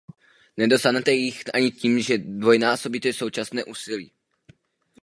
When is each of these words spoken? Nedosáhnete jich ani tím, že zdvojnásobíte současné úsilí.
Nedosáhnete 0.57 1.11
jich 1.11 1.43
ani 1.55 1.71
tím, 1.71 2.01
že 2.01 2.17
zdvojnásobíte 2.17 3.13
současné 3.13 3.63
úsilí. 3.63 4.11